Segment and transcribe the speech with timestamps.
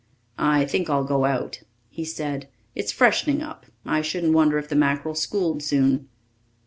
[0.39, 2.49] "I think I'll go out," he said.
[2.73, 3.67] "It's freshening up.
[3.85, 6.09] I shouldn't wonder if the mackerel schooled soon."